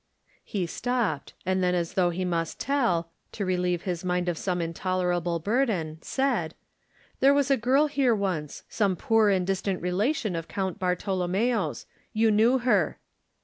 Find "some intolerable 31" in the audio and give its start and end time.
4.35-5.41